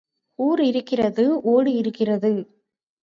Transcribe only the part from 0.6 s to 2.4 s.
இருக்கிறது ஓடு இருக்கிறது.